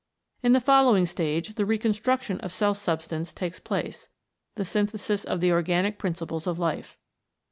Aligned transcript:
In 0.41 0.53
the 0.53 0.59
following 0.59 1.05
stage 1.05 1.53
the 1.53 1.63
reconstruction 1.63 2.39
of 2.39 2.51
cell 2.51 2.73
substance 2.73 3.31
takes 3.31 3.59
place, 3.59 4.09
the 4.55 4.65
synthesis 4.65 5.23
of 5.23 5.41
the 5.41 5.51
organic 5.51 5.99
principles 5.99 6.47
of 6.47 6.57
life. 6.57 6.97